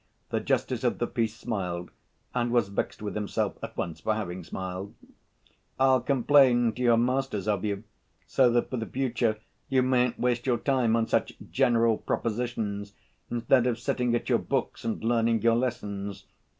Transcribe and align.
The 0.31 0.39
justice 0.39 0.83
of 0.83 0.97
the 0.97 1.05
peace 1.05 1.35
smiled 1.35 1.91
and 2.33 2.49
was 2.49 2.69
vexed 2.69 3.03
with 3.03 3.13
himself 3.13 3.59
at 3.61 3.77
once 3.77 3.99
for 3.99 4.15
having 4.15 4.43
smiled. 4.43 4.95
'I'll 5.79 6.01
complain 6.01 6.73
to 6.73 6.81
your 6.81 6.97
masters 6.97 7.47
of 7.47 7.63
you, 7.63 7.83
so 8.25 8.49
that 8.51 8.71
for 8.71 8.77
the 8.77 8.87
future 8.87 9.37
you 9.69 9.83
mayn't 9.83 10.19
waste 10.19 10.47
your 10.47 10.57
time 10.57 10.95
on 10.95 11.05
such 11.05 11.33
general 11.51 11.97
propositions, 11.99 12.93
instead 13.29 13.67
of 13.67 13.77
sitting 13.77 14.15
at 14.15 14.27
your 14.27 14.39
books 14.39 14.83
and 14.83 15.03
learning 15.03 15.43
your 15.43 15.55
lessons. 15.55 16.25